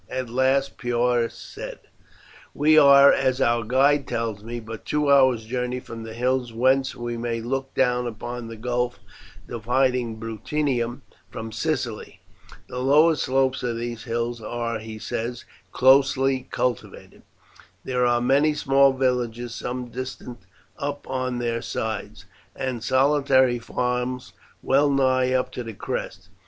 At 0.09 0.29
last 0.31 0.79
Porus 0.79 1.35
said: 1.35 1.77
"We 2.55 2.75
are, 2.75 3.13
as 3.13 3.39
our 3.39 3.63
guide 3.63 4.07
tells 4.07 4.43
me, 4.43 4.59
but 4.59 4.83
two 4.83 5.11
hours' 5.11 5.45
journey 5.45 5.79
from 5.79 6.01
the 6.01 6.15
hills 6.15 6.51
whence 6.51 6.95
we 6.95 7.17
may 7.17 7.39
look 7.39 7.75
down 7.75 8.07
upon 8.07 8.47
the 8.47 8.55
gulf 8.55 8.99
dividing 9.47 10.19
Bruttium 10.19 11.01
from 11.29 11.51
Sicily. 11.51 12.19
The 12.67 12.79
lower 12.79 13.15
slopes 13.15 13.61
of 13.61 13.77
these 13.77 14.05
hills 14.05 14.41
are, 14.41 14.79
he 14.79 14.97
says, 14.97 15.45
closely 15.71 16.47
cultivated. 16.49 17.21
There 17.83 18.03
are 18.07 18.19
many 18.21 18.55
small 18.55 18.93
villages 18.93 19.53
some 19.53 19.91
distance 19.91 20.43
up 20.79 21.07
on 21.07 21.37
their 21.37 21.61
sides, 21.61 22.25
and 22.55 22.83
solitary 22.83 23.59
farms 23.59 24.33
well 24.63 24.89
nigh 24.89 25.31
up 25.33 25.51
to 25.51 25.63
the 25.63 25.75
crest. 25.75 26.29